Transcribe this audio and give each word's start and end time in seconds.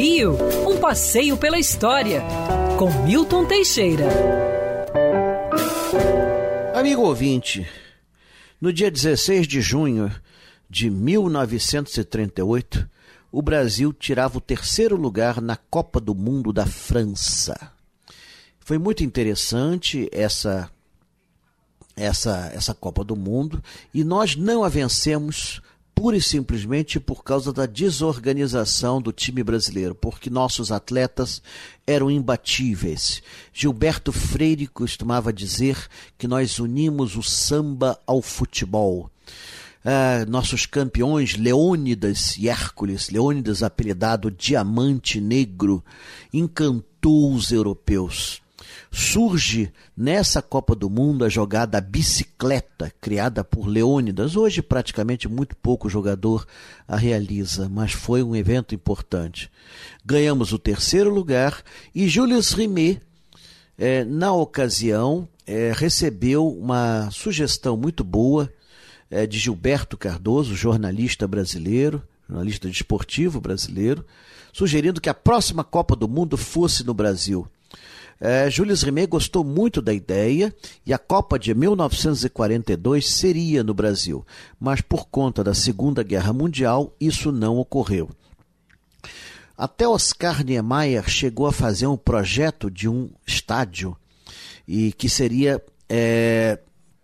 Rio, 0.00 0.38
um 0.70 0.78
passeio 0.78 1.36
pela 1.36 1.58
história, 1.58 2.22
com 2.78 2.88
Milton 3.02 3.44
Teixeira. 3.46 4.06
Amigo 6.72 7.02
ouvinte, 7.02 7.68
no 8.60 8.72
dia 8.72 8.92
16 8.92 9.48
de 9.48 9.60
junho 9.60 10.08
de 10.70 10.88
1938, 10.88 12.88
o 13.32 13.42
Brasil 13.42 13.92
tirava 13.92 14.38
o 14.38 14.40
terceiro 14.40 14.94
lugar 14.94 15.40
na 15.40 15.56
Copa 15.56 16.00
do 16.00 16.14
Mundo 16.14 16.52
da 16.52 16.64
França. 16.64 17.72
Foi 18.60 18.78
muito 18.78 19.02
interessante 19.02 20.08
essa 20.12 20.70
essa 21.96 22.52
essa 22.54 22.72
Copa 22.72 23.02
do 23.02 23.16
Mundo 23.16 23.60
e 23.92 24.04
nós 24.04 24.36
não 24.36 24.62
a 24.62 24.68
vencemos 24.68 25.60
pura 25.98 26.16
e 26.16 26.22
simplesmente 26.22 27.00
por 27.00 27.24
causa 27.24 27.52
da 27.52 27.66
desorganização 27.66 29.02
do 29.02 29.10
time 29.10 29.42
brasileiro, 29.42 29.96
porque 29.96 30.30
nossos 30.30 30.70
atletas 30.70 31.42
eram 31.84 32.08
imbatíveis. 32.08 33.20
Gilberto 33.52 34.12
Freire 34.12 34.68
costumava 34.68 35.32
dizer 35.32 35.88
que 36.16 36.28
nós 36.28 36.60
unimos 36.60 37.16
o 37.16 37.22
samba 37.24 37.98
ao 38.06 38.22
futebol. 38.22 39.10
Ah, 39.84 40.24
nossos 40.28 40.66
campeões 40.66 41.36
Leônidas 41.36 42.36
e 42.36 42.48
Hércules, 42.48 43.10
Leônidas 43.10 43.64
apelidado 43.64 44.30
Diamante 44.30 45.20
Negro, 45.20 45.84
encantou 46.32 47.34
os 47.34 47.50
europeus 47.50 48.40
surge 48.90 49.72
nessa 49.96 50.40
Copa 50.40 50.74
do 50.74 50.88
Mundo 50.88 51.24
a 51.24 51.28
jogada 51.28 51.80
bicicleta, 51.80 52.92
criada 53.00 53.44
por 53.44 53.66
Leônidas. 53.66 54.36
Hoje, 54.36 54.62
praticamente, 54.62 55.28
muito 55.28 55.56
pouco 55.56 55.88
jogador 55.88 56.46
a 56.86 56.96
realiza, 56.96 57.68
mas 57.68 57.92
foi 57.92 58.22
um 58.22 58.34
evento 58.34 58.74
importante. 58.74 59.50
Ganhamos 60.04 60.52
o 60.52 60.58
terceiro 60.58 61.10
lugar 61.10 61.62
e 61.94 62.08
Julius 62.08 62.52
Rimet, 62.52 63.00
eh, 63.76 64.04
na 64.04 64.32
ocasião, 64.32 65.28
eh, 65.46 65.72
recebeu 65.74 66.48
uma 66.48 67.10
sugestão 67.10 67.76
muito 67.76 68.02
boa 68.02 68.52
eh, 69.10 69.26
de 69.26 69.38
Gilberto 69.38 69.96
Cardoso, 69.96 70.54
jornalista 70.54 71.26
brasileiro, 71.26 72.02
jornalista 72.28 72.68
desportivo 72.68 73.40
brasileiro, 73.40 74.04
sugerindo 74.52 75.00
que 75.00 75.08
a 75.08 75.14
próxima 75.14 75.64
Copa 75.64 75.94
do 75.96 76.08
Mundo 76.08 76.36
fosse 76.36 76.84
no 76.84 76.92
Brasil. 76.92 77.46
É, 78.20 78.50
Jules 78.50 78.82
Rimet 78.82 79.06
gostou 79.06 79.44
muito 79.44 79.80
da 79.80 79.94
ideia 79.94 80.52
e 80.84 80.92
a 80.92 80.98
Copa 80.98 81.38
de 81.38 81.54
1942 81.54 83.08
seria 83.08 83.62
no 83.62 83.72
Brasil, 83.72 84.26
mas 84.58 84.80
por 84.80 85.06
conta 85.06 85.44
da 85.44 85.54
Segunda 85.54 86.02
Guerra 86.02 86.32
Mundial 86.32 86.94
isso 87.00 87.30
não 87.30 87.58
ocorreu. 87.58 88.10
Até 89.56 89.86
Oscar 89.88 90.44
Niemeyer 90.44 91.08
chegou 91.08 91.46
a 91.46 91.52
fazer 91.52 91.86
um 91.86 91.96
projeto 91.96 92.70
de 92.70 92.88
um 92.88 93.08
estádio 93.26 93.96
e 94.66 94.92
que 94.92 95.08
seria 95.08 95.62
é, 95.88 96.58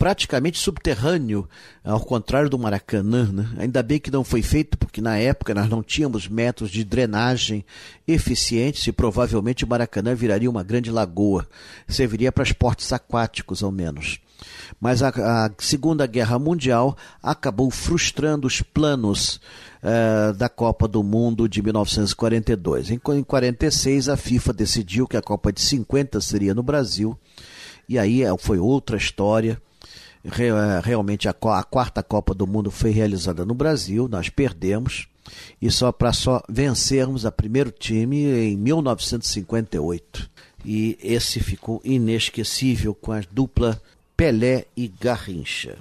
praticamente 0.00 0.58
subterrâneo, 0.58 1.46
ao 1.84 2.00
contrário 2.00 2.48
do 2.48 2.58
Maracanã. 2.58 3.30
Né? 3.30 3.46
Ainda 3.58 3.82
bem 3.82 4.00
que 4.00 4.10
não 4.10 4.24
foi 4.24 4.40
feito, 4.40 4.78
porque 4.78 4.98
na 4.98 5.18
época 5.18 5.52
nós 5.52 5.68
não 5.68 5.82
tínhamos 5.82 6.26
métodos 6.26 6.72
de 6.72 6.82
drenagem 6.82 7.62
eficientes 8.08 8.86
e 8.86 8.92
provavelmente 8.92 9.62
o 9.62 9.68
Maracanã 9.68 10.14
viraria 10.14 10.48
uma 10.48 10.62
grande 10.62 10.90
lagoa. 10.90 11.46
Serviria 11.86 12.32
para 12.32 12.44
esportes 12.44 12.90
aquáticos, 12.94 13.62
ao 13.62 13.70
menos. 13.70 14.18
Mas 14.80 15.02
a, 15.02 15.10
a 15.10 15.50
Segunda 15.58 16.06
Guerra 16.06 16.38
Mundial 16.38 16.96
acabou 17.22 17.70
frustrando 17.70 18.46
os 18.46 18.62
planos 18.62 19.38
uh, 19.82 20.32
da 20.32 20.48
Copa 20.48 20.88
do 20.88 21.02
Mundo 21.02 21.46
de 21.46 21.60
1942. 21.60 22.86
Em 22.86 22.92
1946, 22.92 24.08
a 24.08 24.16
FIFA 24.16 24.54
decidiu 24.54 25.06
que 25.06 25.18
a 25.18 25.22
Copa 25.22 25.52
de 25.52 25.60
50 25.60 26.22
seria 26.22 26.54
no 26.54 26.62
Brasil. 26.62 27.18
E 27.86 27.98
aí 27.98 28.22
eh, 28.22 28.34
foi 28.38 28.58
outra 28.58 28.96
história 28.96 29.60
realmente 30.82 31.28
a, 31.28 31.30
a 31.30 31.62
quarta 31.62 32.02
Copa 32.02 32.34
do 32.34 32.46
Mundo 32.46 32.70
foi 32.70 32.90
realizada 32.90 33.44
no 33.44 33.54
Brasil, 33.54 34.08
nós 34.08 34.28
perdemos 34.28 35.08
e 35.60 35.70
só 35.70 35.92
para 35.92 36.12
só 36.12 36.42
vencermos 36.48 37.24
a 37.24 37.32
primeiro 37.32 37.70
time 37.70 38.24
em 38.24 38.56
1958. 38.56 40.30
E 40.64 40.98
esse 41.02 41.40
ficou 41.40 41.80
inesquecível 41.84 42.94
com 42.94 43.12
a 43.12 43.22
dupla 43.30 43.80
Pelé 44.16 44.66
e 44.76 44.88
Garrincha. 44.88 45.78